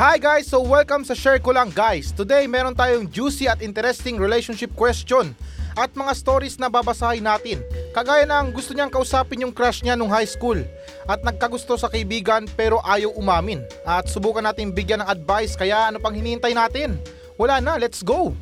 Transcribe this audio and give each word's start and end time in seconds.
Hi 0.00 0.16
guys! 0.16 0.48
So 0.48 0.64
welcome 0.64 1.04
sa 1.04 1.12
Share 1.12 1.36
Ko 1.36 1.52
Lang 1.52 1.68
guys. 1.76 2.08
Today 2.08 2.48
meron 2.48 2.72
tayong 2.72 3.12
juicy 3.12 3.52
at 3.52 3.60
interesting 3.60 4.16
relationship 4.16 4.72
question 4.72 5.36
at 5.76 5.92
mga 5.92 6.16
stories 6.16 6.56
na 6.56 6.72
babasahin 6.72 7.20
natin. 7.20 7.60
Kagaya 7.92 8.24
ng 8.24 8.48
gusto 8.56 8.72
niyang 8.72 8.88
kausapin 8.88 9.44
yung 9.44 9.52
crush 9.52 9.84
niya 9.84 10.00
nung 10.00 10.08
high 10.08 10.24
school 10.24 10.56
at 11.04 11.20
nagkagusto 11.20 11.76
sa 11.76 11.92
kaibigan 11.92 12.48
pero 12.56 12.80
ayaw 12.80 13.12
umamin. 13.12 13.60
At 13.84 14.08
subukan 14.08 14.40
natin 14.40 14.72
bigyan 14.72 15.04
ng 15.04 15.12
advice 15.12 15.52
kaya 15.52 15.92
ano 15.92 16.00
pang 16.00 16.16
hinihintay 16.16 16.56
natin? 16.56 16.96
Wala 17.36 17.60
na, 17.60 17.76
let's 17.76 18.00
go! 18.00 18.32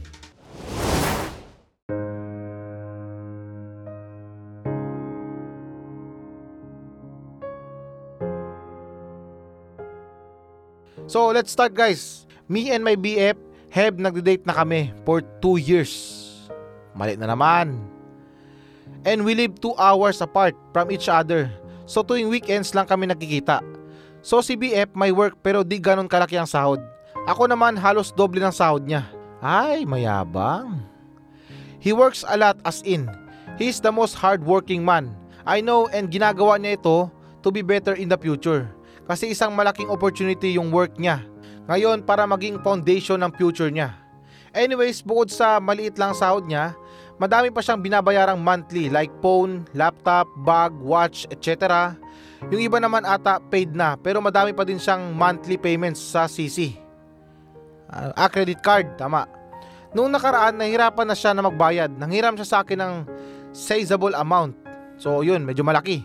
So 11.09 11.33
let's 11.33 11.49
start 11.49 11.73
guys. 11.73 12.29
Me 12.53 12.69
and 12.69 12.85
my 12.85 12.93
BF 12.93 13.33
have 13.73 13.97
nagde-date 13.97 14.45
na 14.45 14.53
kami 14.53 14.93
for 15.09 15.25
2 15.41 15.57
years. 15.57 15.93
Mali 16.93 17.17
na 17.17 17.33
naman. 17.33 17.81
And 19.09 19.25
we 19.25 19.33
live 19.33 19.57
2 19.57 19.73
hours 19.81 20.21
apart 20.21 20.53
from 20.77 20.93
each 20.93 21.09
other. 21.09 21.49
So 21.89 22.05
tuwing 22.05 22.29
weekends 22.29 22.77
lang 22.77 22.85
kami 22.85 23.09
nagkikita. 23.09 23.65
So 24.21 24.45
si 24.45 24.53
BF 24.53 24.93
may 24.93 25.09
work 25.09 25.41
pero 25.41 25.65
di 25.65 25.81
ganun 25.81 26.13
kalaki 26.13 26.37
ang 26.37 26.45
sahod. 26.45 26.85
Ako 27.25 27.49
naman 27.49 27.81
halos 27.81 28.13
doble 28.13 28.45
ng 28.45 28.53
sahod 28.53 28.85
niya. 28.85 29.09
Ay, 29.41 29.89
mayabang. 29.89 30.85
He 31.81 31.97
works 31.97 32.21
a 32.29 32.37
lot 32.37 32.61
as 32.69 32.85
in. 32.85 33.09
He's 33.57 33.81
the 33.81 33.89
most 33.89 34.13
hardworking 34.13 34.85
man. 34.85 35.17
I 35.49 35.65
know 35.65 35.89
and 35.89 36.13
ginagawa 36.13 36.61
niya 36.61 36.77
ito 36.77 37.09
to 37.41 37.49
be 37.49 37.65
better 37.65 37.97
in 37.97 38.13
the 38.13 38.21
future. 38.21 38.69
Kasi 39.09 39.33
isang 39.33 39.57
malaking 39.57 39.89
opportunity 39.89 40.61
yung 40.61 40.69
work 40.69 41.01
niya. 41.01 41.25
Ngayon 41.65 42.05
para 42.05 42.29
maging 42.29 42.61
foundation 42.61 43.25
ng 43.25 43.33
future 43.33 43.73
niya. 43.73 43.97
Anyways, 44.53 45.01
bukod 45.01 45.33
sa 45.33 45.57
maliit 45.57 45.97
lang 45.97 46.13
sahod 46.13 46.45
niya, 46.45 46.77
madami 47.17 47.49
pa 47.49 47.65
siyang 47.65 47.81
binabayarang 47.81 48.37
monthly 48.37 48.93
like 48.93 49.13
phone, 49.25 49.65
laptop, 49.73 50.29
bag, 50.45 50.73
watch, 50.85 51.25
etc. 51.33 51.93
Yung 52.53 52.61
iba 52.61 52.77
naman 52.77 53.09
ata 53.09 53.41
paid 53.49 53.73
na 53.73 53.97
pero 53.97 54.21
madami 54.21 54.53
pa 54.53 54.69
din 54.69 54.81
siyang 54.81 55.17
monthly 55.17 55.57
payments 55.57 56.01
sa 56.05 56.29
CC. 56.29 56.77
Ah, 57.89 58.13
ah, 58.13 58.29
credit 58.29 58.61
card, 58.61 59.01
tama. 59.01 59.25
Noong 59.97 60.13
nakaraan, 60.13 60.61
nahirapan 60.61 61.09
na 61.09 61.17
siya 61.17 61.33
na 61.33 61.41
magbayad. 61.41 61.97
Nanghiram 61.97 62.37
siya 62.37 62.49
sa 62.49 62.59
akin 62.61 62.77
ng 62.77 62.95
sizable 63.57 64.13
amount. 64.13 64.53
So 65.01 65.25
yun, 65.25 65.49
medyo 65.49 65.65
malaki. 65.65 66.05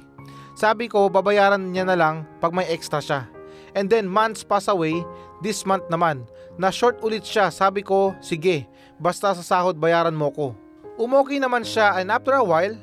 Sabi 0.53 0.85
ko, 0.85 1.09
babayaran 1.09 1.73
niya 1.73 1.85
na 1.89 1.97
lang 1.97 2.29
pag 2.37 2.53
may 2.53 2.69
extra 2.69 3.01
siya. 3.01 3.25
And 3.73 3.89
then 3.89 4.05
months 4.05 4.45
pass 4.45 4.69
away, 4.69 5.01
this 5.41 5.65
month 5.65 5.89
naman, 5.89 6.29
na 6.61 6.69
short 6.69 7.01
ulit 7.01 7.25
siya. 7.25 7.49
Sabi 7.49 7.81
ko, 7.81 8.13
sige, 8.21 8.69
basta 9.01 9.33
sa 9.33 9.41
sahod 9.41 9.81
bayaran 9.81 10.13
mo 10.13 10.29
ko. 10.29 10.53
Umoki 11.01 11.41
naman 11.41 11.65
siya 11.65 11.97
and 11.97 12.13
after 12.13 12.37
a 12.37 12.45
while, 12.45 12.77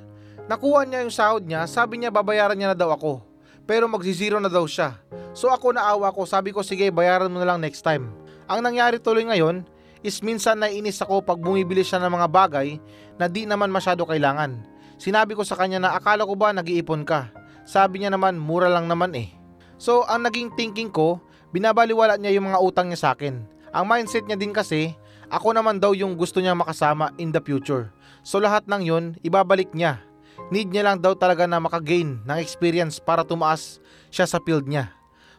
nakuha 0.50 0.82
niya 0.82 1.06
yung 1.06 1.14
sahod 1.14 1.46
niya, 1.46 1.62
sabi 1.70 2.02
niya 2.02 2.10
babayaran 2.10 2.58
niya 2.58 2.74
na 2.74 2.78
daw 2.78 2.90
ako. 2.90 3.22
Pero 3.70 3.86
magzizero 3.86 4.42
na 4.42 4.50
daw 4.50 4.66
siya. 4.66 4.98
So 5.30 5.46
ako 5.46 5.78
naawa 5.78 6.10
ko, 6.10 6.26
sabi 6.26 6.50
ko 6.50 6.66
sige 6.66 6.90
bayaran 6.90 7.30
mo 7.30 7.38
na 7.38 7.54
lang 7.54 7.62
next 7.62 7.86
time. 7.86 8.10
Ang 8.50 8.66
nangyari 8.66 8.98
tuloy 8.98 9.22
ngayon 9.22 9.62
is 10.02 10.18
minsan 10.26 10.58
naiinis 10.58 10.98
ako 10.98 11.22
pag 11.22 11.38
bumibili 11.38 11.86
siya 11.86 12.02
ng 12.02 12.18
mga 12.18 12.26
bagay 12.26 12.82
na 13.14 13.30
di 13.30 13.46
naman 13.46 13.70
masyado 13.70 14.02
kailangan. 14.02 14.58
Sinabi 14.98 15.38
ko 15.38 15.46
sa 15.46 15.54
kanya 15.54 15.78
na 15.78 15.94
akala 15.94 16.26
ko 16.26 16.34
ba 16.34 16.50
nag-iipon 16.50 17.06
ka. 17.06 17.30
Sabi 17.70 18.02
niya 18.02 18.10
naman 18.10 18.34
mura 18.34 18.66
lang 18.66 18.90
naman 18.90 19.14
eh. 19.14 19.30
So 19.78 20.02
ang 20.10 20.26
naging 20.26 20.58
thinking 20.58 20.90
ko, 20.90 21.22
binabaliwala 21.54 22.18
niya 22.18 22.34
yung 22.34 22.50
mga 22.50 22.58
utang 22.58 22.90
niya 22.90 22.98
sa 22.98 23.08
akin. 23.14 23.46
Ang 23.70 23.84
mindset 23.86 24.26
niya 24.26 24.34
din 24.34 24.50
kasi, 24.50 24.98
ako 25.30 25.54
naman 25.54 25.78
daw 25.78 25.94
yung 25.94 26.18
gusto 26.18 26.42
niya 26.42 26.58
makasama 26.58 27.14
in 27.22 27.30
the 27.30 27.38
future. 27.38 27.94
So 28.26 28.42
lahat 28.42 28.66
ng 28.66 28.82
yun, 28.82 29.04
ibabalik 29.22 29.70
niya. 29.70 30.02
Need 30.50 30.74
niya 30.74 30.82
lang 30.82 30.98
daw 30.98 31.14
talaga 31.14 31.46
na 31.46 31.62
makagain 31.62 32.18
ng 32.26 32.38
experience 32.42 32.98
para 32.98 33.22
tumaas 33.22 33.78
siya 34.10 34.26
sa 34.26 34.42
field 34.42 34.66
niya. 34.66 34.90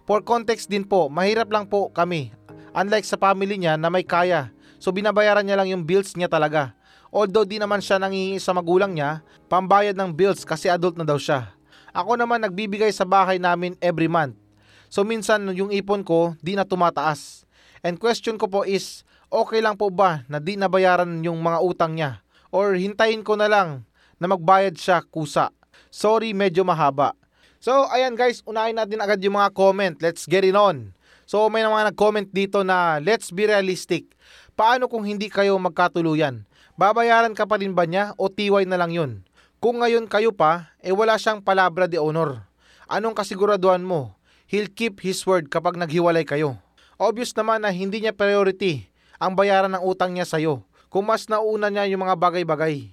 For 0.07 0.23
context 0.23 0.71
din 0.71 0.87
po, 0.87 1.11
mahirap 1.11 1.51
lang 1.51 1.67
po 1.67 1.91
kami. 1.91 2.31
Unlike 2.71 3.11
sa 3.11 3.19
family 3.19 3.59
niya 3.59 3.75
na 3.75 3.91
may 3.91 4.07
kaya. 4.07 4.55
So 4.79 4.95
binabayaran 4.95 5.43
niya 5.43 5.59
lang 5.59 5.67
yung 5.67 5.83
bills 5.83 6.15
niya 6.15 6.31
talaga. 6.31 6.79
Although 7.11 7.43
di 7.43 7.59
naman 7.59 7.83
siya 7.83 7.99
nangihingi 7.99 8.39
sa 8.39 8.55
magulang 8.55 8.95
niya, 8.95 9.19
pambayad 9.51 9.99
ng 9.99 10.15
bills 10.15 10.47
kasi 10.47 10.71
adult 10.71 10.95
na 10.95 11.03
daw 11.03 11.19
siya. 11.19 11.59
Ako 11.91 12.15
naman 12.15 12.39
nagbibigay 12.39 12.87
sa 12.95 13.03
bahay 13.03 13.35
namin 13.35 13.75
every 13.83 14.07
month. 14.07 14.39
So 14.87 15.03
minsan 15.03 15.51
yung 15.51 15.75
ipon 15.75 16.07
ko 16.07 16.39
di 16.39 16.55
na 16.55 16.63
tumataas. 16.63 17.43
And 17.83 17.99
question 17.99 18.39
ko 18.39 18.47
po 18.47 18.63
is, 18.63 19.03
okay 19.27 19.59
lang 19.59 19.75
po 19.75 19.91
ba 19.91 20.23
na 20.31 20.39
di 20.39 20.55
nabayaran 20.55 21.19
yung 21.23 21.43
mga 21.43 21.59
utang 21.59 21.99
niya? 21.99 22.23
Or 22.47 22.75
hintayin 22.79 23.27
ko 23.27 23.35
na 23.35 23.51
lang 23.51 23.83
na 24.23 24.31
magbayad 24.31 24.75
siya 24.79 25.03
kusa? 25.03 25.51
Sorry, 25.91 26.31
medyo 26.31 26.63
mahaba. 26.63 27.11
So 27.59 27.87
ayan 27.91 28.15
guys, 28.15 28.39
unahin 28.47 28.79
natin 28.79 29.03
agad 29.03 29.19
yung 29.19 29.35
mga 29.35 29.51
comment. 29.51 29.95
Let's 29.99 30.23
get 30.23 30.47
it 30.47 30.55
on. 30.55 30.95
So 31.27 31.51
may 31.51 31.63
mga 31.63 31.91
nag-comment 31.91 32.31
dito 32.31 32.63
na 32.63 33.03
let's 33.03 33.35
be 33.35 33.51
realistic. 33.51 34.15
Paano 34.55 34.87
kung 34.87 35.03
hindi 35.03 35.27
kayo 35.27 35.59
magkatuluyan? 35.59 36.47
Babayaran 36.79 37.35
ka 37.35 37.43
pa 37.43 37.59
rin 37.59 37.75
ba 37.75 37.83
niya 37.83 38.15
o 38.15 38.31
tiway 38.31 38.63
na 38.63 38.79
lang 38.79 38.95
yun? 38.95 39.11
Kung 39.61 39.77
ngayon 39.77 40.09
kayo 40.09 40.33
pa, 40.33 40.73
eh 40.81 40.89
wala 40.89 41.21
siyang 41.21 41.37
palabra 41.37 41.85
de 41.85 42.01
honor. 42.01 42.49
Anong 42.89 43.13
kasiguraduhan 43.13 43.85
mo? 43.85 44.17
He'll 44.49 44.73
keep 44.73 44.97
his 45.05 45.21
word 45.21 45.53
kapag 45.53 45.77
naghiwalay 45.77 46.25
kayo. 46.25 46.57
Obvious 46.97 47.29
naman 47.37 47.61
na 47.61 47.69
hindi 47.69 48.01
niya 48.01 48.09
priority 48.09 48.89
ang 49.21 49.37
bayaran 49.37 49.69
ng 49.69 49.85
utang 49.85 50.17
niya 50.17 50.25
sa'yo 50.25 50.65
kung 50.89 51.05
mas 51.05 51.29
nauna 51.29 51.69
niya 51.69 51.85
yung 51.93 52.01
mga 52.01 52.17
bagay-bagay. 52.17 52.89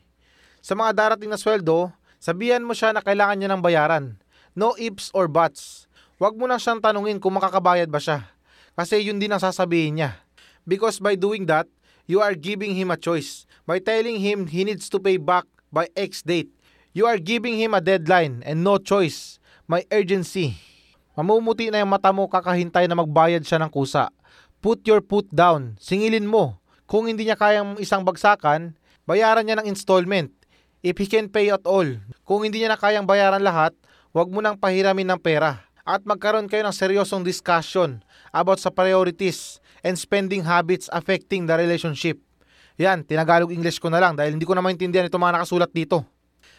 Sa 0.61 0.77
mga 0.77 0.93
darating 0.93 1.33
na 1.33 1.41
sweldo, 1.41 1.89
sabihan 2.21 2.61
mo 2.61 2.77
siya 2.77 2.93
na 2.93 3.01
kailangan 3.01 3.41
niya 3.41 3.49
ng 3.49 3.65
bayaran. 3.65 4.21
No 4.53 4.77
ifs 4.77 5.09
or 5.17 5.25
buts. 5.25 5.89
Huwag 6.21 6.37
mo 6.37 6.45
na 6.45 6.61
siyang 6.61 6.85
tanungin 6.85 7.17
kung 7.17 7.33
makakabayad 7.33 7.89
ba 7.89 7.97
siya. 7.97 8.29
Kasi 8.77 9.01
yun 9.09 9.17
din 9.17 9.33
ang 9.33 9.41
sasabihin 9.41 10.05
niya. 10.05 10.21
Because 10.69 11.01
by 11.01 11.17
doing 11.17 11.49
that, 11.49 11.65
you 12.05 12.21
are 12.21 12.37
giving 12.37 12.77
him 12.77 12.93
a 12.93 13.01
choice. 13.01 13.49
By 13.65 13.81
telling 13.81 14.21
him 14.21 14.53
he 14.53 14.69
needs 14.69 14.93
to 14.93 15.01
pay 15.01 15.17
back 15.17 15.49
by 15.73 15.89
X 15.97 16.25
date, 16.25 16.49
you 16.93 17.05
are 17.05 17.21
giving 17.21 17.57
him 17.57 17.75
a 17.77 17.83
deadline 17.83 18.45
and 18.45 18.65
no 18.65 18.79
choice. 18.79 19.41
May 19.69 19.85
urgency. 19.93 20.57
Mamumuti 21.13 21.69
na 21.69 21.83
yung 21.83 21.93
mata 21.93 22.15
mo 22.15 22.31
kakahintay 22.31 22.89
na 22.89 22.97
magbayad 22.97 23.45
siya 23.45 23.61
ng 23.61 23.69
kusa. 23.69 24.09
Put 24.63 24.87
your 24.87 25.03
foot 25.05 25.29
down. 25.29 25.77
Singilin 25.83 26.25
mo. 26.25 26.63
Kung 26.89 27.05
hindi 27.05 27.29
niya 27.29 27.37
kayang 27.37 27.77
isang 27.77 28.07
bagsakan, 28.07 28.73
bayaran 29.05 29.45
niya 29.45 29.61
ng 29.61 29.69
installment. 29.69 30.33
If 30.81 30.97
he 30.97 31.11
can 31.11 31.29
pay 31.29 31.51
at 31.53 31.67
all. 31.69 32.01
Kung 32.25 32.47
hindi 32.47 32.63
niya 32.63 32.73
na 32.73 32.81
kayang 32.81 33.05
bayaran 33.05 33.43
lahat, 33.43 33.75
huwag 34.15 34.31
mo 34.31 34.41
nang 34.41 34.57
pahiramin 34.57 35.11
ng 35.11 35.21
pera 35.21 35.69
at 35.89 36.05
magkaroon 36.05 36.53
kayo 36.53 36.65
ng 36.69 36.77
seryosong 36.77 37.25
discussion 37.25 38.05
about 38.31 38.61
sa 38.61 38.69
priorities 38.69 39.57
and 39.81 39.97
spending 39.97 40.45
habits 40.45 40.93
affecting 40.93 41.49
the 41.49 41.57
relationship. 41.57 42.21
Yan, 42.77 43.03
tinagalog 43.03 43.51
English 43.51 43.81
ko 43.81 43.91
na 43.91 43.99
lang 43.99 44.15
dahil 44.15 44.37
hindi 44.37 44.47
ko 44.47 44.53
na 44.53 44.63
maintindihan 44.63 45.09
itong 45.09 45.25
mga 45.25 45.41
nakasulat 45.41 45.73
dito. 45.73 46.05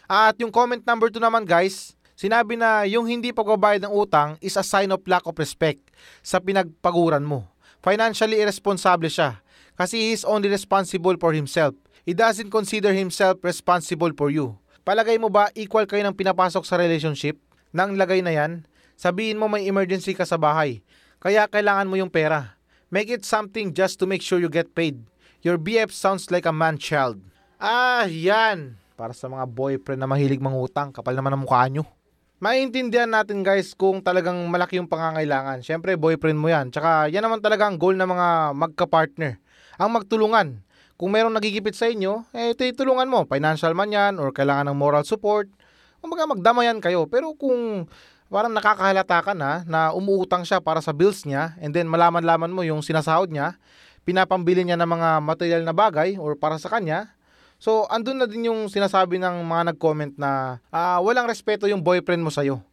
At 0.10 0.42
yung 0.42 0.50
comment 0.50 0.82
number 0.82 1.14
2 1.14 1.22
naman 1.22 1.46
guys, 1.46 1.94
sinabi 2.18 2.58
na 2.58 2.90
yung 2.90 3.06
hindi 3.06 3.30
pagbabayad 3.30 3.86
ng 3.86 3.94
utang 3.94 4.42
is 4.42 4.58
a 4.58 4.66
sign 4.66 4.90
of 4.90 5.06
lack 5.06 5.22
of 5.30 5.38
respect 5.38 5.78
sa 6.26 6.42
pinagpaguran 6.42 7.22
mo. 7.22 7.46
Financially 7.86 8.42
irresponsible 8.42 9.08
siya 9.08 9.38
kasi 9.78 10.10
he 10.10 10.10
is 10.18 10.26
only 10.26 10.50
responsible 10.50 11.14
for 11.22 11.32
himself. 11.32 11.78
He 12.10 12.18
doesn't 12.18 12.50
consider 12.50 12.90
himself 12.90 13.38
responsible 13.46 14.12
for 14.18 14.34
you. 14.34 14.58
Palagay 14.82 15.22
mo 15.22 15.30
ba 15.30 15.54
equal 15.54 15.86
kayo 15.86 16.02
ng 16.02 16.18
pinapasok 16.18 16.66
sa 16.66 16.82
relationship? 16.82 17.38
Nang 17.70 17.94
lagay 17.94 18.26
na 18.26 18.34
yan, 18.34 18.66
Sabihin 19.00 19.40
mo 19.40 19.48
may 19.48 19.64
emergency 19.64 20.12
ka 20.12 20.28
sa 20.28 20.36
bahay. 20.36 20.84
Kaya 21.24 21.48
kailangan 21.48 21.88
mo 21.88 21.96
yung 21.96 22.12
pera. 22.12 22.60
Make 22.92 23.08
it 23.08 23.24
something 23.24 23.72
just 23.72 23.96
to 23.96 24.04
make 24.04 24.20
sure 24.20 24.44
you 24.44 24.52
get 24.52 24.76
paid. 24.76 25.00
Your 25.40 25.56
BF 25.56 25.88
sounds 25.88 26.28
like 26.28 26.44
a 26.44 26.52
man-child. 26.52 27.16
Ah, 27.64 28.04
yan. 28.12 28.76
Para 29.00 29.16
sa 29.16 29.32
mga 29.32 29.48
boyfriend 29.48 30.04
na 30.04 30.12
mahilig 30.12 30.44
mangutang, 30.44 30.92
kapal 30.92 31.16
naman 31.16 31.32
ang 31.32 31.48
mukha 31.48 31.64
nyo. 31.72 31.88
Maintindihan 32.44 33.08
natin 33.08 33.48
guys 33.48 33.72
kung 33.72 34.04
talagang 34.04 34.36
malaki 34.52 34.76
yung 34.76 34.92
pangangailangan. 34.92 35.64
Siyempre, 35.64 35.96
boyfriend 35.96 36.36
mo 36.36 36.52
yan. 36.52 36.68
Tsaka 36.68 37.08
yan 37.08 37.24
naman 37.24 37.40
talaga 37.40 37.72
ang 37.72 37.80
goal 37.80 37.96
ng 37.96 38.04
mga 38.04 38.28
magka-partner. 38.60 39.40
Ang 39.80 39.96
magtulungan. 39.96 40.48
Kung 41.00 41.16
merong 41.16 41.32
nagigipit 41.32 41.80
sa 41.80 41.88
inyo, 41.88 42.28
eh 42.36 42.52
ito 42.52 42.68
itulungan 42.68 43.08
mo. 43.08 43.24
Financial 43.24 43.72
man 43.72 43.88
yan 43.88 44.20
or 44.20 44.36
kailangan 44.36 44.68
ng 44.68 44.76
moral 44.76 45.08
support. 45.08 45.48
Kumbaga 46.04 46.28
magdamayan 46.28 46.84
kayo. 46.84 47.08
Pero 47.08 47.32
kung 47.40 47.88
parang 48.28 48.52
nakakahalata 48.52 49.24
ka 49.24 49.32
na 49.32 49.64
na 49.64 49.96
umuutang 49.96 50.44
siya 50.44 50.60
para 50.60 50.84
sa 50.84 50.92
bills 50.92 51.24
niya 51.24 51.56
and 51.64 51.72
then 51.72 51.88
malaman-laman 51.88 52.52
mo 52.52 52.68
yung 52.68 52.84
sinasahod 52.84 53.32
niya, 53.32 53.56
pinapambili 54.04 54.68
niya 54.68 54.76
ng 54.76 54.92
mga 54.92 55.10
material 55.24 55.64
na 55.64 55.72
bagay 55.72 56.20
or 56.20 56.36
para 56.36 56.60
sa 56.60 56.68
kanya. 56.68 57.16
So, 57.60 57.84
andun 57.92 58.24
na 58.24 58.26
din 58.26 58.48
yung 58.48 58.72
sinasabi 58.72 59.20
ng 59.20 59.44
mga 59.44 59.76
nag-comment 59.76 60.16
na 60.16 60.64
uh, 60.72 61.04
walang 61.04 61.28
respeto 61.28 61.68
yung 61.68 61.84
boyfriend 61.84 62.24
mo 62.24 62.32
sa'yo. 62.32 62.64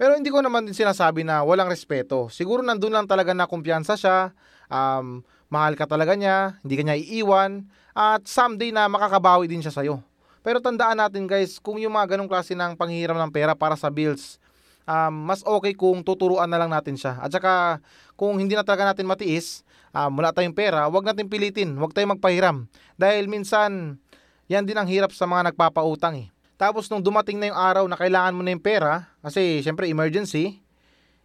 Pero 0.00 0.16
hindi 0.16 0.32
ko 0.32 0.40
naman 0.40 0.64
din 0.64 0.72
sinasabi 0.72 1.28
na 1.28 1.44
walang 1.44 1.68
respeto. 1.68 2.32
Siguro 2.32 2.64
nandun 2.64 2.88
lang 2.88 3.04
talaga 3.04 3.36
na 3.36 3.44
kumpiyansa 3.44 4.00
siya, 4.00 4.32
um, 4.72 5.20
mahal 5.52 5.76
ka 5.76 5.84
talaga 5.84 6.16
niya, 6.16 6.56
hindi 6.64 6.72
ka 6.72 6.82
niya 6.88 6.96
iiwan, 6.96 7.68
at 7.92 8.24
someday 8.24 8.72
na 8.72 8.88
makakabawi 8.88 9.44
din 9.44 9.60
siya 9.60 9.76
sa'yo. 9.76 10.00
Pero 10.40 10.56
tandaan 10.56 10.96
natin 10.96 11.28
guys, 11.28 11.60
kung 11.60 11.76
yung 11.76 11.92
mga 11.92 12.16
ganong 12.16 12.32
klase 12.32 12.56
ng 12.56 12.80
panghihiram 12.80 13.20
ng 13.20 13.28
pera 13.28 13.52
para 13.52 13.76
sa 13.76 13.92
bills, 13.92 14.40
um, 14.88 15.12
mas 15.12 15.44
okay 15.44 15.76
kung 15.76 16.00
tuturuan 16.00 16.48
na 16.48 16.56
lang 16.56 16.72
natin 16.72 16.96
siya. 16.96 17.20
At 17.20 17.28
saka, 17.28 17.84
kung 18.16 18.40
hindi 18.40 18.56
na 18.56 18.64
talaga 18.64 18.96
natin 18.96 19.04
matiis, 19.04 19.68
um, 19.92 20.16
wala 20.16 20.32
tayong 20.32 20.56
pera, 20.56 20.88
wag 20.88 21.04
natin 21.04 21.28
pilitin, 21.28 21.76
wag 21.76 21.92
tayong 21.92 22.16
magpahiram. 22.16 22.64
Dahil 22.96 23.28
minsan, 23.28 24.00
yan 24.50 24.66
din 24.66 24.74
ang 24.74 24.90
hirap 24.90 25.14
sa 25.14 25.30
mga 25.30 25.54
nagpapautang 25.54 26.26
eh. 26.26 26.28
Tapos 26.58 26.90
nung 26.90 26.98
dumating 26.98 27.38
na 27.38 27.54
yung 27.54 27.60
araw 27.62 27.84
na 27.86 27.94
kailangan 27.94 28.34
mo 28.34 28.42
na 28.42 28.50
yung 28.50 28.58
pera, 28.58 29.06
kasi 29.22 29.62
syempre 29.62 29.86
emergency, 29.86 30.58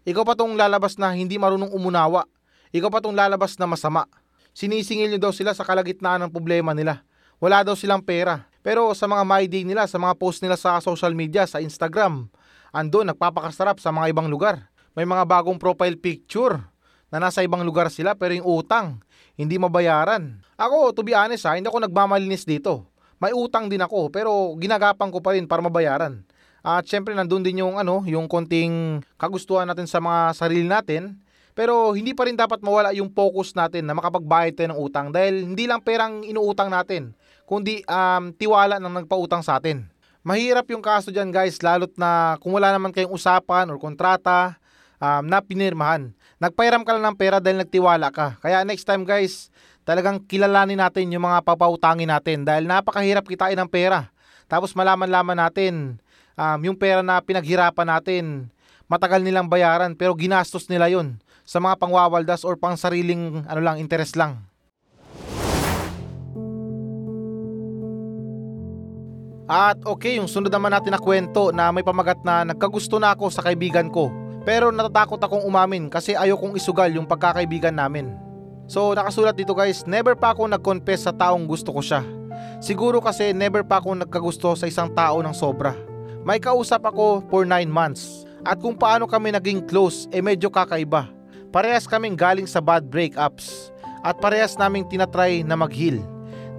ikaw 0.05 0.21
pa 0.21 0.37
tong 0.37 0.53
lalabas 0.53 0.93
na 1.01 1.09
hindi 1.17 1.41
marunong 1.41 1.73
umunawa. 1.73 2.29
Ikaw 2.69 2.89
pa 2.93 3.01
tong 3.01 3.17
lalabas 3.17 3.57
na 3.57 3.65
masama. 3.65 4.05
Sinisingil 4.53 5.09
nyo 5.09 5.19
daw 5.19 5.33
sila 5.33 5.57
sa 5.57 5.65
kalagitnaan 5.65 6.21
ng 6.21 6.31
problema 6.31 6.77
nila. 6.77 7.01
Wala 7.41 7.65
daw 7.65 7.73
silang 7.73 8.05
pera. 8.05 8.45
Pero 8.61 8.93
sa 8.93 9.09
mga 9.09 9.25
my 9.25 9.43
day 9.49 9.65
nila, 9.65 9.89
sa 9.89 9.97
mga 9.97 10.13
post 10.21 10.45
nila 10.45 10.53
sa 10.53 10.77
social 10.77 11.17
media, 11.17 11.49
sa 11.49 11.57
Instagram, 11.57 12.29
ando 12.69 13.01
nagpapakasarap 13.01 13.81
sa 13.81 13.89
mga 13.89 14.13
ibang 14.13 14.29
lugar. 14.29 14.69
May 14.93 15.09
mga 15.09 15.25
bagong 15.25 15.57
profile 15.57 15.97
picture 15.97 16.61
na 17.09 17.17
nasa 17.17 17.41
ibang 17.41 17.65
lugar 17.65 17.89
sila 17.89 18.13
pero 18.13 18.37
yung 18.37 18.45
utang, 18.45 19.01
hindi 19.33 19.57
mabayaran. 19.57 20.45
Ako, 20.55 20.93
to 20.93 21.01
be 21.01 21.17
honest 21.17 21.49
ha, 21.49 21.57
hindi 21.57 21.67
ako 21.67 21.89
nagmamalinis 21.89 22.45
dito 22.45 22.94
may 23.19 23.31
utang 23.31 23.71
din 23.71 23.81
ako 23.81 24.11
pero 24.11 24.53
ginagapan 24.59 25.09
ko 25.09 25.19
pa 25.23 25.33
rin 25.35 25.47
para 25.47 25.63
mabayaran. 25.63 26.23
At 26.65 26.89
syempre 26.89 27.13
nandun 27.13 27.45
din 27.45 27.61
yung 27.61 27.77
ano, 27.77 28.01
yung 28.09 28.25
konting 28.25 29.05
kagustuhan 29.21 29.69
natin 29.69 29.85
sa 29.85 30.01
mga 30.01 30.33
sarili 30.33 30.65
natin. 30.65 31.21
Pero 31.55 31.95
hindi 31.95 32.11
pa 32.11 32.27
rin 32.27 32.35
dapat 32.35 32.59
mawala 32.59 32.91
yung 32.91 33.07
focus 33.15 33.55
natin 33.55 33.87
na 33.87 33.95
makapagbayad 33.95 34.59
tayo 34.59 34.75
ng 34.75 34.81
utang 34.81 35.07
dahil 35.13 35.55
hindi 35.55 35.63
lang 35.63 35.79
perang 35.79 36.19
inuutang 36.19 36.67
natin, 36.67 37.15
kundi 37.47 37.79
um, 37.87 38.35
tiwala 38.35 38.75
ng 38.75 39.05
nagpautang 39.05 39.39
sa 39.39 39.55
atin. 39.55 39.87
Mahirap 40.25 40.67
yung 40.73 40.83
kaso 40.83 41.15
dyan 41.15 41.31
guys, 41.31 41.61
lalot 41.63 41.93
na 41.95 42.35
kung 42.43 42.51
wala 42.51 42.75
naman 42.75 42.91
kayong 42.91 43.13
usapan 43.13 43.71
or 43.71 43.79
kontrata 43.79 44.59
um, 44.99 45.23
na 45.23 45.39
pinirmahan. 45.39 46.11
Nagpairam 46.35 46.83
ka 46.83 46.91
lang 46.91 47.03
ng 47.07 47.15
pera 47.15 47.39
dahil 47.39 47.63
nagtiwala 47.63 48.11
ka. 48.11 48.35
Kaya 48.43 48.67
next 48.67 48.83
time 48.83 49.07
guys, 49.07 49.47
talagang 49.87 50.19
kilalanin 50.19 50.83
natin 50.83 51.07
yung 51.07 51.23
mga 51.23 51.39
papautangin 51.47 52.11
natin 52.11 52.43
dahil 52.43 52.67
napakahirap 52.67 53.23
kitain 53.23 53.55
ng 53.55 53.71
pera. 53.71 54.11
Tapos 54.51 54.75
malaman-laman 54.75 55.39
natin 55.39 55.95
um, 56.35 56.59
yung 56.59 56.75
pera 56.75 56.99
na 56.99 57.23
pinaghirapan 57.23 57.87
natin, 57.87 58.51
matagal 58.91 59.23
nilang 59.23 59.47
bayaran 59.47 59.95
pero 59.95 60.11
ginastos 60.11 60.67
nila 60.67 60.91
yon 60.91 61.23
sa 61.47 61.63
mga 61.63 61.79
pangwawaldas 61.79 62.43
or 62.43 62.59
pang 62.59 62.75
sariling 62.75 63.47
ano 63.47 63.61
lang, 63.63 63.79
interest 63.79 64.19
lang. 64.19 64.43
At 69.45 69.77
okay, 69.85 70.17
yung 70.17 70.27
sunod 70.27 70.49
naman 70.49 70.73
natin 70.73 70.91
na 70.91 70.99
kwento 70.99 71.53
na 71.55 71.69
may 71.71 71.85
pamagat 71.85 72.25
na 72.25 72.43
nagkagusto 72.43 72.97
na 72.99 73.13
ako 73.13 73.29
sa 73.31 73.45
kaibigan 73.45 73.87
ko. 73.93 74.24
Pero 74.45 74.69
natatakot 74.69 75.17
akong 75.17 75.41
umamin 75.41 75.89
kasi 75.89 76.13
ayokong 76.13 76.53
isugal 76.53 76.87
yung 76.93 77.09
pagkakaibigan 77.09 77.73
namin. 77.73 78.13
So 78.69 78.93
nakasulat 78.93 79.33
dito 79.33 79.57
guys, 79.57 79.89
never 79.89 80.13
pa 80.13 80.37
ako 80.37 80.45
nag-confess 80.45 81.09
sa 81.09 81.13
taong 81.13 81.49
gusto 81.49 81.73
ko 81.73 81.81
siya. 81.81 82.05
Siguro 82.61 83.01
kasi 83.01 83.33
never 83.33 83.65
pa 83.65 83.81
ako 83.81 83.97
nagkagusto 84.05 84.53
sa 84.53 84.69
isang 84.69 84.93
tao 84.93 85.25
ng 85.25 85.33
sobra. 85.33 85.73
May 86.21 86.37
kausap 86.37 86.85
ako 86.85 87.25
for 87.25 87.41
9 87.41 87.65
months. 87.69 88.25
At 88.45 88.61
kung 88.61 88.77
paano 88.77 89.09
kami 89.09 89.33
naging 89.33 89.65
close, 89.65 90.05
eh 90.13 90.21
medyo 90.21 90.53
kakaiba. 90.53 91.09
Parehas 91.49 91.89
kaming 91.89 92.13
galing 92.13 92.45
sa 92.45 92.61
bad 92.61 92.85
breakups. 92.85 93.73
At 94.05 94.21
parehas 94.21 94.53
naming 94.61 94.85
tinatry 94.85 95.41
na 95.41 95.57
mag-heal. 95.57 95.97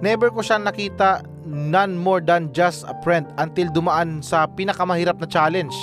Never 0.03 0.27
ko 0.27 0.43
siya 0.43 0.59
nakita 0.59 1.23
none 1.47 1.95
more 1.95 2.19
than 2.19 2.51
just 2.51 2.83
a 2.83 2.95
friend 3.07 3.23
until 3.39 3.71
dumaan 3.71 4.19
sa 4.19 4.43
pinakamahirap 4.51 5.15
na 5.15 5.27
challenge 5.27 5.75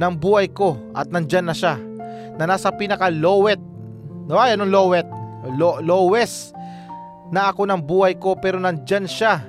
ng 0.00 0.14
buhay 0.16 0.48
ko 0.48 0.78
at 0.96 1.08
nandyan 1.12 1.48
na 1.48 1.56
siya 1.56 1.76
na 2.40 2.48
nasa 2.48 2.72
pinaka 2.72 3.12
lowet 3.12 3.60
no 4.28 4.40
ay 4.40 4.56
anong 4.56 4.72
lowet 4.72 5.06
lo- 5.56 5.82
lowest 5.82 6.54
na 7.32 7.48
ako 7.48 7.64
ng 7.64 7.80
buhay 7.80 8.12
ko 8.16 8.36
pero 8.36 8.60
nandyan 8.60 9.08
siya 9.08 9.40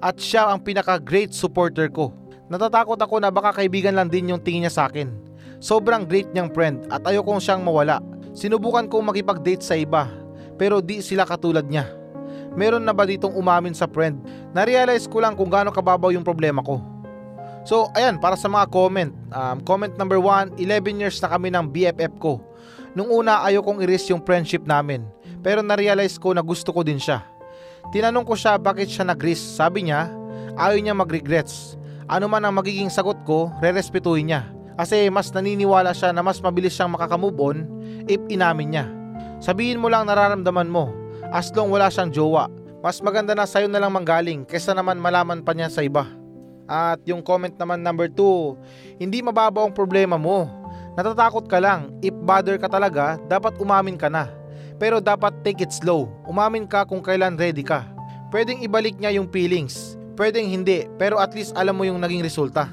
at 0.00 0.16
siya 0.16 0.52
ang 0.52 0.60
pinaka 0.60 0.96
great 1.00 1.32
supporter 1.32 1.88
ko. 1.92 2.12
Natatakot 2.46 2.96
ako 2.96 3.20
na 3.20 3.28
baka 3.28 3.60
kaibigan 3.60 3.96
lang 3.96 4.08
din 4.08 4.32
yung 4.32 4.40
tingin 4.40 4.64
niya 4.64 4.72
sa 4.72 4.82
akin. 4.88 5.12
Sobrang 5.60 6.08
great 6.08 6.30
niyang 6.32 6.52
friend 6.52 6.88
at 6.92 7.04
ayokong 7.04 7.40
siyang 7.40 7.64
mawala. 7.64 8.00
Sinubukan 8.36 8.88
kong 8.88 9.12
makipag-date 9.12 9.64
sa 9.64 9.76
iba 9.76 10.08
pero 10.56 10.80
di 10.80 11.04
sila 11.04 11.28
katulad 11.28 11.68
niya. 11.68 11.88
Meron 12.56 12.88
na 12.88 12.96
ba 12.96 13.04
ditong 13.04 13.36
umamin 13.36 13.76
sa 13.76 13.84
friend? 13.84 14.16
Na-realize 14.56 15.04
ko 15.04 15.20
lang 15.20 15.36
kung 15.36 15.52
gaano 15.52 15.68
kababaw 15.68 16.08
yung 16.08 16.24
problema 16.24 16.64
ko. 16.64 16.80
So, 17.66 17.90
ayan, 17.98 18.22
para 18.22 18.38
sa 18.38 18.46
mga 18.46 18.70
comment. 18.70 19.10
Um, 19.34 19.58
comment 19.66 19.90
number 19.98 20.22
1, 20.22 20.54
11 20.54 21.02
years 21.02 21.18
na 21.18 21.34
kami 21.34 21.50
ng 21.50 21.66
BFF 21.66 22.14
ko. 22.22 22.38
Nung 22.94 23.10
una, 23.10 23.42
ayokong 23.42 23.82
i-risk 23.82 24.14
yung 24.14 24.22
friendship 24.22 24.62
namin. 24.62 25.02
Pero 25.42 25.66
na-realize 25.66 26.14
ko 26.14 26.30
na 26.30 26.46
gusto 26.46 26.70
ko 26.70 26.86
din 26.86 27.02
siya. 27.02 27.26
Tinanong 27.90 28.22
ko 28.22 28.38
siya 28.38 28.54
bakit 28.54 28.86
siya 28.86 29.10
nag-risk. 29.10 29.58
Sabi 29.58 29.90
niya, 29.90 30.06
ayaw 30.54 30.78
niya 30.78 30.94
mag-regrets. 30.94 31.74
Ano 32.06 32.30
man 32.30 32.46
ang 32.46 32.54
magiging 32.54 32.86
sagot 32.86 33.18
ko, 33.26 33.50
re-respetuhin 33.58 34.30
niya. 34.30 34.46
Kasi 34.78 35.10
mas 35.10 35.34
naniniwala 35.34 35.90
siya 35.90 36.14
na 36.14 36.22
mas 36.22 36.38
mabilis 36.38 36.78
siyang 36.78 36.94
makaka-move 36.94 37.34
on 37.42 37.66
if 38.06 38.22
inamin 38.30 38.78
niya. 38.78 38.86
Sabihin 39.42 39.82
mo 39.82 39.90
lang 39.90 40.06
nararamdaman 40.06 40.70
mo, 40.70 40.94
as 41.34 41.50
long 41.50 41.74
wala 41.74 41.90
siyang 41.90 42.14
jowa. 42.14 42.46
Mas 42.78 43.02
maganda 43.02 43.34
na 43.34 43.42
sa'yo 43.42 43.66
na 43.66 43.82
lang 43.82 43.90
manggaling 43.90 44.46
kaysa 44.46 44.70
naman 44.70 45.02
malaman 45.02 45.42
pa 45.42 45.50
niya 45.50 45.66
sa 45.66 45.82
iba. 45.82 46.06
At 46.66 46.98
yung 47.06 47.22
comment 47.22 47.54
naman 47.54 47.82
number 47.82 48.10
2, 48.10 48.98
hindi 48.98 49.22
mababaw 49.22 49.70
ang 49.70 49.74
problema 49.74 50.18
mo. 50.18 50.50
Natatakot 50.98 51.46
ka 51.46 51.62
lang, 51.62 51.94
if 52.02 52.14
bother 52.26 52.58
ka 52.58 52.66
talaga, 52.66 53.18
dapat 53.30 53.54
umamin 53.62 53.94
ka 53.94 54.10
na. 54.10 54.26
Pero 54.76 55.00
dapat 55.00 55.32
take 55.46 55.64
it 55.64 55.72
slow. 55.72 56.10
Umamin 56.26 56.68
ka 56.68 56.84
kung 56.84 57.00
kailan 57.00 57.38
ready 57.38 57.64
ka. 57.64 57.86
Pwedeng 58.28 58.60
ibalik 58.66 58.98
niya 58.98 59.14
yung 59.16 59.30
feelings. 59.30 59.96
Pwedeng 60.16 60.48
hindi, 60.48 60.88
pero 60.96 61.20
at 61.20 61.32
least 61.36 61.52
alam 61.54 61.76
mo 61.76 61.84
yung 61.84 62.00
naging 62.00 62.24
resulta. 62.24 62.68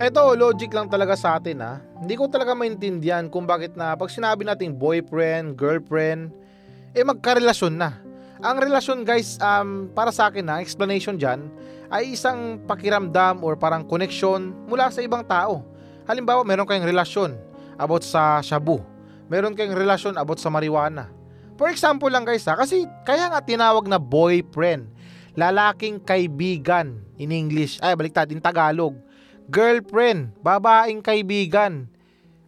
Eto, 0.00 0.32
logic 0.32 0.72
lang 0.72 0.88
talaga 0.88 1.12
sa 1.12 1.36
atin 1.36 1.60
ha. 1.60 1.76
Hindi 2.00 2.16
ko 2.16 2.24
talaga 2.24 2.56
maintindihan 2.56 3.28
kung 3.28 3.44
bakit 3.44 3.76
na 3.76 3.92
pag 3.92 4.08
sinabi 4.08 4.48
nating 4.48 4.80
boyfriend, 4.80 5.60
girlfriend, 5.60 6.32
eh 6.96 7.04
magkarelasyon 7.04 7.76
na. 7.76 8.00
Ang 8.40 8.56
relasyon 8.56 9.04
guys, 9.04 9.36
um, 9.40 9.92
para 9.92 10.08
sa 10.08 10.32
akin 10.32 10.44
na, 10.44 10.64
explanation 10.64 11.20
dyan, 11.20 11.52
ay 11.92 12.16
isang 12.16 12.56
pakiramdam 12.64 13.44
or 13.44 13.56
parang 13.56 13.84
connection 13.84 14.56
mula 14.64 14.88
sa 14.88 15.04
ibang 15.04 15.20
tao. 15.26 15.60
Halimbawa, 16.08 16.40
meron 16.44 16.64
kayong 16.64 16.88
relasyon 16.88 17.36
about 17.76 18.00
sa 18.00 18.40
shabu 18.40 18.80
meron 19.30 19.54
kayong 19.54 19.78
relasyon 19.78 20.18
about 20.18 20.42
sa 20.42 20.50
marijuana. 20.50 21.06
For 21.54 21.70
example 21.70 22.10
lang 22.10 22.26
guys 22.26 22.42
ha, 22.50 22.58
kasi 22.58 22.82
kaya 23.06 23.30
nga 23.30 23.38
tinawag 23.38 23.86
na 23.86 24.02
boyfriend, 24.02 24.90
lalaking 25.38 26.02
kaibigan 26.02 26.98
in 27.14 27.30
English, 27.30 27.78
ay 27.78 27.94
baliktad 27.94 28.26
in 28.34 28.42
Tagalog, 28.42 28.98
girlfriend, 29.46 30.34
babaeng 30.42 30.98
kaibigan. 30.98 31.86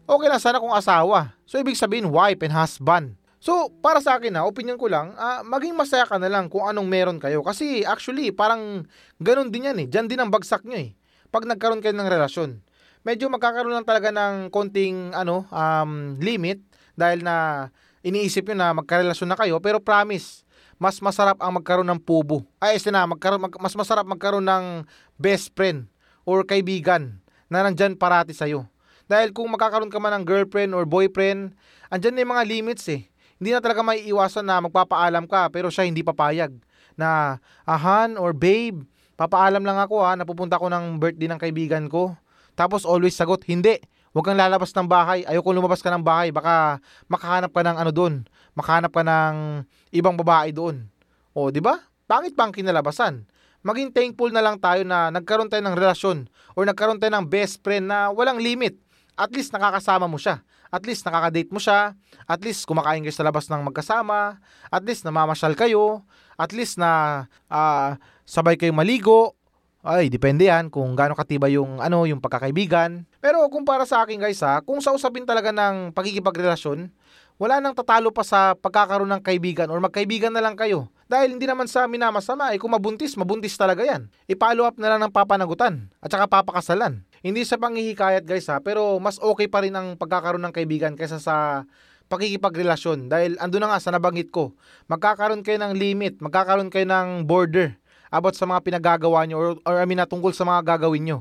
Okay 0.02 0.26
lang 0.26 0.42
sana 0.42 0.58
kung 0.58 0.74
asawa. 0.74 1.30
So 1.46 1.62
ibig 1.62 1.78
sabihin 1.78 2.10
wife 2.10 2.42
and 2.42 2.50
husband. 2.50 3.14
So 3.42 3.74
para 3.82 3.98
sa 3.98 4.22
akin 4.22 4.38
na, 4.38 4.46
opinion 4.46 4.78
ko 4.78 4.86
lang, 4.86 5.18
uh, 5.18 5.42
maging 5.42 5.74
masaya 5.74 6.06
ka 6.06 6.14
na 6.22 6.30
lang 6.30 6.46
kung 6.46 6.62
anong 6.62 6.86
meron 6.86 7.18
kayo. 7.18 7.42
Kasi 7.42 7.82
actually 7.82 8.30
parang 8.30 8.86
ganun 9.18 9.50
din 9.50 9.66
yan 9.66 9.82
eh. 9.82 9.86
Diyan 9.90 10.06
din 10.06 10.22
ang 10.22 10.30
bagsak 10.30 10.62
nyo 10.62 10.78
eh. 10.78 10.94
Pag 11.34 11.50
nagkaroon 11.50 11.82
kayo 11.82 11.98
ng 11.98 12.06
relasyon 12.06 12.62
medyo 13.02 13.26
magkakaroon 13.26 13.74
lang 13.74 13.86
talaga 13.86 14.14
ng 14.14 14.48
konting 14.48 15.10
ano 15.12 15.46
um, 15.50 16.14
limit 16.22 16.62
dahil 16.94 17.26
na 17.26 17.68
iniisip 18.06 18.46
nyo 18.50 18.56
na 18.58 18.70
magkarelasyon 18.78 19.28
na 19.30 19.38
kayo 19.38 19.58
pero 19.58 19.82
promise 19.82 20.46
mas 20.78 20.98
masarap 20.98 21.38
ang 21.38 21.54
magkaroon 21.54 21.86
ng 21.94 22.02
pubo. 22.02 22.42
Ay, 22.58 22.74
na, 22.90 23.06
magkaroon, 23.06 23.46
mag, 23.46 23.54
mas 23.62 23.70
masarap 23.78 24.02
magkaroon 24.02 24.42
ng 24.42 24.82
best 25.14 25.54
friend 25.54 25.86
or 26.26 26.42
kaibigan 26.42 27.22
na 27.46 27.62
nandyan 27.62 27.94
parati 27.94 28.34
sa'yo. 28.34 28.66
Dahil 29.06 29.30
kung 29.30 29.46
magkakaroon 29.54 29.94
ka 29.94 30.02
man 30.02 30.10
ng 30.18 30.24
girlfriend 30.26 30.74
or 30.74 30.82
boyfriend, 30.82 31.54
andyan 31.86 32.18
na 32.18 32.26
yung 32.26 32.34
mga 32.34 32.46
limits 32.50 32.90
eh. 32.90 33.06
Hindi 33.42 33.50
na 33.50 33.58
talaga 33.58 33.82
maiiwasan 33.82 34.46
na 34.46 34.62
magpapaalam 34.62 35.26
ka 35.26 35.50
pero 35.50 35.66
siya 35.66 35.82
hindi 35.82 36.06
papayag. 36.06 36.54
Na, 36.94 37.42
ahan 37.66 38.14
or 38.14 38.30
babe, 38.30 38.86
papaalam 39.18 39.66
lang 39.66 39.82
ako 39.82 39.98
ha, 39.98 40.14
napupunta 40.14 40.62
ko 40.62 40.70
ng 40.70 41.02
birthday 41.02 41.26
ng 41.26 41.42
kaibigan 41.42 41.90
ko. 41.90 42.14
Tapos 42.54 42.86
always 42.86 43.18
sagot, 43.18 43.42
hindi. 43.50 43.82
Huwag 44.14 44.30
kang 44.30 44.38
lalabas 44.38 44.70
ng 44.70 44.86
bahay. 44.86 45.26
Ayoko 45.26 45.50
lumabas 45.50 45.82
ka 45.82 45.90
ng 45.90 46.06
bahay. 46.06 46.30
Baka 46.30 46.78
makahanap 47.10 47.50
ka 47.50 47.66
ng 47.66 47.76
ano 47.82 47.90
doon. 47.90 48.14
Makahanap 48.54 48.94
ka 48.94 49.02
ng 49.02 49.66
ibang 49.90 50.14
babae 50.14 50.54
doon. 50.54 50.86
O, 51.34 51.50
di 51.50 51.58
ba? 51.58 51.82
Pangit 52.06 52.38
pang 52.38 52.54
kinalabasan. 52.54 53.26
Maging 53.66 53.90
thankful 53.90 54.30
na 54.30 54.38
lang 54.38 54.62
tayo 54.62 54.86
na 54.86 55.10
nagkaroon 55.10 55.50
tayo 55.50 55.66
ng 55.66 55.74
relasyon 55.74 56.30
or 56.54 56.62
nagkaroon 56.62 57.02
tayo 57.02 57.10
ng 57.10 57.26
best 57.26 57.58
friend 57.58 57.90
na 57.90 58.14
walang 58.14 58.38
limit. 58.38 58.78
at 59.16 59.28
least 59.32 59.52
nakakasama 59.52 60.08
mo 60.08 60.16
siya. 60.16 60.40
At 60.72 60.88
least 60.88 61.04
nakaka-date 61.04 61.52
mo 61.52 61.60
siya. 61.60 61.92
At 62.24 62.40
least 62.40 62.64
kumakain 62.64 63.04
kayo 63.04 63.12
sa 63.12 63.28
labas 63.28 63.52
ng 63.52 63.60
magkasama. 63.60 64.40
At 64.72 64.82
least 64.88 65.04
namamasyal 65.04 65.52
kayo. 65.52 66.00
At 66.40 66.56
least 66.56 66.80
na 66.80 67.24
ah, 67.52 68.00
sabay 68.24 68.56
kayo 68.56 68.72
maligo. 68.72 69.36
Ay, 69.84 70.08
depende 70.08 70.48
yan 70.48 70.70
kung 70.72 70.94
gaano 70.96 71.12
katiba 71.12 71.50
yung 71.52 71.82
ano, 71.82 72.08
yung 72.08 72.24
pagkakaibigan. 72.24 73.04
Pero 73.20 73.44
kung 73.52 73.68
para 73.68 73.84
sa 73.84 74.00
akin 74.06 74.16
guys 74.16 74.40
ha, 74.40 74.64
kung 74.64 74.80
sa 74.80 74.94
usapin 74.94 75.28
talaga 75.28 75.50
ng 75.52 75.92
pagkikipagrelasyon, 75.92 76.88
wala 77.36 77.58
nang 77.58 77.74
tatalo 77.74 78.14
pa 78.14 78.22
sa 78.22 78.54
pagkakaroon 78.54 79.10
ng 79.10 79.22
kaibigan 79.26 79.66
or 79.68 79.82
magkaibigan 79.82 80.30
na 80.30 80.38
lang 80.38 80.54
kayo. 80.54 80.86
Dahil 81.10 81.34
hindi 81.34 81.50
naman 81.50 81.66
sa 81.66 81.90
minamasama, 81.90 82.54
eh 82.54 82.62
kung 82.62 82.70
mabuntis, 82.70 83.18
mabuntis 83.18 83.58
talaga 83.58 83.82
yan. 83.82 84.06
I-follow 84.30 84.64
up 84.64 84.78
na 84.78 84.94
lang 84.94 85.02
ng 85.02 85.12
papanagutan 85.12 85.90
at 85.98 86.08
saka 86.08 86.30
papakasalan. 86.30 87.02
Hindi 87.22 87.46
sa 87.46 87.54
panghihikayat 87.54 88.26
guys 88.26 88.50
ha, 88.50 88.58
pero 88.58 88.98
mas 88.98 89.22
okay 89.22 89.46
pa 89.46 89.62
rin 89.62 89.70
ang 89.78 89.94
pagkakaroon 89.94 90.42
ng 90.42 90.54
kaibigan 90.54 90.98
kaysa 90.98 91.22
sa 91.22 91.62
pakikipagrelasyon. 92.10 93.06
Dahil 93.06 93.38
ando 93.38 93.62
na 93.62 93.70
nga 93.70 93.78
sa 93.78 93.94
nabanggit 93.94 94.34
ko, 94.34 94.58
magkakaroon 94.90 95.46
kayo 95.46 95.62
ng 95.62 95.78
limit, 95.78 96.18
magkakaroon 96.18 96.66
kayo 96.66 96.82
ng 96.82 97.22
border 97.22 97.78
about 98.10 98.34
sa 98.34 98.42
mga 98.42 98.60
pinagagawa 98.66 99.22
nyo 99.24 99.36
or, 99.38 99.48
or 99.62 99.78
I 99.78 99.86
mean 99.86 100.02
na 100.02 100.10
tungkol 100.10 100.34
sa 100.34 100.42
mga 100.42 100.74
gagawin 100.74 101.06
nyo. 101.06 101.18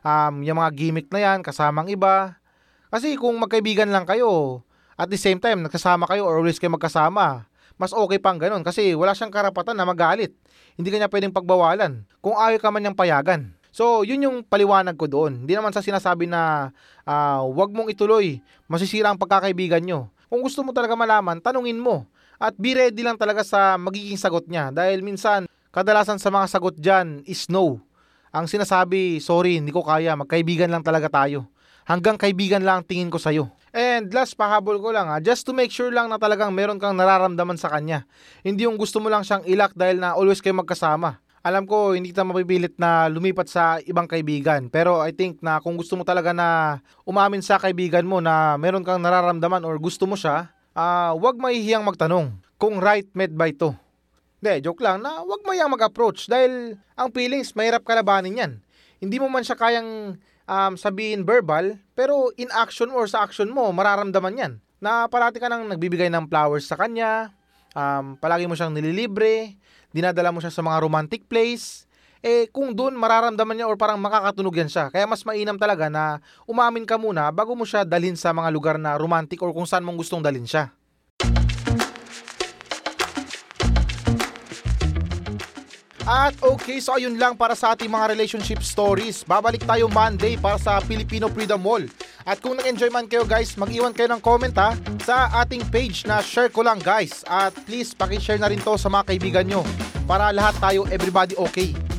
Um, 0.00 0.40
yung 0.40 0.56
mga 0.56 0.72
gimmick 0.72 1.12
na 1.12 1.20
yan, 1.20 1.44
kasamang 1.44 1.92
iba. 1.92 2.40
Kasi 2.88 3.14
kung 3.20 3.36
magkaibigan 3.36 3.92
lang 3.92 4.08
kayo, 4.08 4.64
at 4.96 5.12
the 5.12 5.20
same 5.20 5.36
time, 5.36 5.62
nagsasama 5.62 6.08
kayo 6.08 6.24
or 6.24 6.40
always 6.40 6.56
kayo 6.56 6.72
magkasama, 6.72 7.44
mas 7.76 7.92
okay 7.92 8.16
pang 8.16 8.40
ganun 8.40 8.64
kasi 8.64 8.96
wala 8.96 9.12
siyang 9.12 9.32
karapatan 9.32 9.76
na 9.76 9.84
magalit. 9.84 10.32
Hindi 10.80 10.88
kanya 10.88 11.12
pwedeng 11.12 11.36
pagbawalan 11.36 12.08
kung 12.24 12.40
ayaw 12.40 12.56
ka 12.56 12.72
man 12.72 12.80
niyang 12.84 12.96
payagan. 12.96 13.52
So, 13.72 14.04
yun 14.04 14.20
yung 14.20 14.36
paliwanag 14.44 15.00
ko 15.00 15.08
doon. 15.08 15.48
Hindi 15.48 15.56
naman 15.56 15.72
sa 15.72 15.80
sinasabi 15.80 16.28
na 16.28 16.70
ah, 17.08 17.40
wag 17.48 17.72
mong 17.72 17.88
ituloy, 17.88 18.44
masisira 18.68 19.08
ang 19.08 19.16
pagkakaibigan 19.16 19.80
nyo. 19.80 20.12
Kung 20.28 20.44
gusto 20.44 20.60
mo 20.60 20.76
talaga 20.76 20.92
malaman, 20.92 21.40
tanungin 21.40 21.80
mo. 21.80 22.04
At 22.36 22.52
be 22.60 22.76
ready 22.76 23.00
lang 23.00 23.16
talaga 23.16 23.40
sa 23.40 23.80
magiging 23.80 24.20
sagot 24.20 24.44
niya. 24.44 24.68
Dahil 24.68 25.00
minsan, 25.00 25.48
kadalasan 25.72 26.20
sa 26.20 26.28
mga 26.28 26.46
sagot 26.52 26.76
dyan 26.76 27.24
is 27.24 27.48
no. 27.48 27.80
Ang 28.32 28.44
sinasabi, 28.44 29.20
sorry, 29.24 29.56
hindi 29.56 29.72
ko 29.72 29.80
kaya, 29.84 30.16
magkaibigan 30.20 30.68
lang 30.68 30.84
talaga 30.84 31.08
tayo. 31.08 31.48
Hanggang 31.88 32.20
kaibigan 32.20 32.60
lang 32.64 32.80
ang 32.80 32.86
tingin 32.86 33.08
ko 33.08 33.16
sa'yo. 33.16 33.48
And 33.72 34.12
last, 34.12 34.36
pahabol 34.36 34.76
ko 34.84 34.92
lang 34.92 35.08
ha, 35.08 35.16
just 35.16 35.48
to 35.48 35.56
make 35.56 35.72
sure 35.72 35.88
lang 35.88 36.12
na 36.12 36.20
talagang 36.20 36.52
meron 36.52 36.76
kang 36.76 36.92
nararamdaman 36.92 37.56
sa 37.56 37.72
kanya. 37.72 38.04
Hindi 38.44 38.68
yung 38.68 38.76
gusto 38.76 39.00
mo 39.00 39.08
lang 39.08 39.24
siyang 39.24 39.48
ilak 39.48 39.72
dahil 39.72 39.96
na 39.96 40.12
always 40.12 40.44
kayo 40.44 40.52
magkasama. 40.52 41.20
Alam 41.42 41.66
ko, 41.66 41.98
hindi 41.98 42.14
kita 42.14 42.22
mapipilit 42.22 42.78
na 42.78 43.10
lumipat 43.10 43.50
sa 43.50 43.82
ibang 43.82 44.06
kaibigan. 44.06 44.70
Pero 44.70 45.02
I 45.02 45.10
think 45.10 45.42
na 45.42 45.58
kung 45.58 45.74
gusto 45.74 45.98
mo 45.98 46.06
talaga 46.06 46.30
na 46.30 46.78
umamin 47.02 47.42
sa 47.42 47.58
kaibigan 47.58 48.06
mo 48.06 48.22
na 48.22 48.54
meron 48.54 48.86
kang 48.86 49.02
nararamdaman 49.02 49.66
or 49.66 49.74
gusto 49.82 50.06
mo 50.06 50.14
siya, 50.14 50.54
ah 50.70 51.10
wag 51.18 51.42
mahihiyang 51.42 51.82
magtanong 51.82 52.30
kung 52.62 52.78
right 52.78 53.10
med 53.18 53.34
ba 53.34 53.50
ito. 53.50 53.74
Hindi, 54.38 54.62
joke 54.62 54.86
lang 54.86 55.02
na 55.02 55.26
wag 55.26 55.42
mo 55.42 55.50
yang 55.50 55.74
mag-approach 55.74 56.30
dahil 56.30 56.78
ang 56.94 57.10
feelings 57.10 57.58
mahirap 57.58 57.82
kalabanin 57.82 58.38
yan. 58.38 58.52
Hindi 59.02 59.18
mo 59.18 59.26
man 59.26 59.42
siya 59.42 59.58
kayang 59.58 60.14
um, 60.46 60.72
sabihin 60.78 61.26
verbal, 61.26 61.74
pero 61.98 62.30
in 62.38 62.54
action 62.54 62.94
or 62.94 63.10
sa 63.10 63.26
action 63.26 63.50
mo, 63.50 63.66
mararamdaman 63.74 64.38
yan. 64.38 64.52
Na 64.78 65.10
parati 65.10 65.42
ka 65.42 65.50
nang 65.50 65.66
nagbibigay 65.66 66.06
ng 66.06 66.30
flowers 66.30 66.70
sa 66.70 66.78
kanya, 66.78 67.34
um, 67.72 68.16
palagi 68.20 68.48
mo 68.48 68.56
siyang 68.56 68.72
nililibre, 68.72 69.56
dinadala 69.92 70.32
mo 70.32 70.40
siya 70.40 70.52
sa 70.52 70.64
mga 70.64 70.80
romantic 70.80 71.28
place, 71.28 71.84
eh 72.22 72.46
kung 72.54 72.70
doon 72.72 72.94
mararamdaman 72.94 73.58
niya 73.58 73.66
or 73.66 73.74
parang 73.74 73.98
makakatunog 73.98 74.54
yan 74.54 74.70
siya. 74.70 74.88
Kaya 74.88 75.04
mas 75.10 75.26
mainam 75.26 75.58
talaga 75.58 75.90
na 75.90 76.22
umamin 76.46 76.86
ka 76.86 76.94
muna 76.96 77.28
bago 77.34 77.52
mo 77.52 77.66
siya 77.66 77.82
dalhin 77.82 78.14
sa 78.14 78.30
mga 78.30 78.48
lugar 78.54 78.76
na 78.78 78.94
romantic 78.94 79.42
or 79.42 79.50
kung 79.50 79.66
saan 79.66 79.82
mong 79.82 79.98
gustong 79.98 80.22
dalhin 80.22 80.46
siya. 80.46 80.70
At 86.02 86.34
okay, 86.42 86.82
so 86.82 86.98
ayun 86.98 87.14
lang 87.14 87.38
para 87.38 87.54
sa 87.54 87.78
ating 87.78 87.86
mga 87.86 88.10
relationship 88.10 88.58
stories. 88.66 89.22
Babalik 89.22 89.62
tayo 89.62 89.86
Monday 89.86 90.34
para 90.34 90.58
sa 90.58 90.82
Filipino 90.82 91.30
Freedom 91.30 91.62
Mall. 91.62 91.86
At 92.26 92.42
kung 92.42 92.58
nag-enjoy 92.58 92.90
man 92.90 93.06
kayo 93.06 93.22
guys, 93.22 93.54
mag-iwan 93.54 93.94
kayo 93.94 94.10
ng 94.10 94.22
comment 94.22 94.54
ha 94.58 94.74
sa 95.06 95.30
ating 95.42 95.62
page 95.70 96.02
na 96.06 96.18
share 96.18 96.50
ko 96.50 96.66
lang 96.66 96.82
guys. 96.82 97.22
At 97.30 97.54
please, 97.66 97.94
pakishare 97.94 98.42
na 98.42 98.50
rin 98.50 98.58
to 98.62 98.74
sa 98.74 98.90
mga 98.90 99.14
kaibigan 99.14 99.46
nyo 99.46 99.62
para 100.10 100.34
lahat 100.34 100.58
tayo 100.58 100.90
everybody 100.90 101.38
okay. 101.38 101.91